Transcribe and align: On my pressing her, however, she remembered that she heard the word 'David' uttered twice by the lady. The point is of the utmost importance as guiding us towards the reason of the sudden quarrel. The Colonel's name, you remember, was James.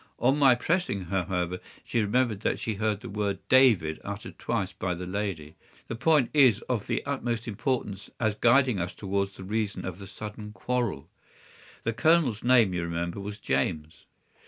On 0.17 0.39
my 0.39 0.55
pressing 0.55 1.01
her, 1.01 1.25
however, 1.25 1.59
she 1.85 2.01
remembered 2.01 2.39
that 2.39 2.59
she 2.59 2.73
heard 2.73 3.01
the 3.01 3.07
word 3.07 3.37
'David' 3.49 3.99
uttered 4.03 4.39
twice 4.39 4.71
by 4.73 4.95
the 4.95 5.05
lady. 5.05 5.53
The 5.89 5.95
point 5.95 6.31
is 6.33 6.59
of 6.61 6.87
the 6.87 7.05
utmost 7.05 7.47
importance 7.47 8.09
as 8.19 8.33
guiding 8.33 8.79
us 8.79 8.95
towards 8.95 9.33
the 9.37 9.43
reason 9.43 9.85
of 9.85 9.99
the 9.99 10.07
sudden 10.07 10.53
quarrel. 10.53 11.07
The 11.83 11.93
Colonel's 11.93 12.43
name, 12.43 12.73
you 12.73 12.81
remember, 12.81 13.19
was 13.19 13.37
James. 13.37 14.07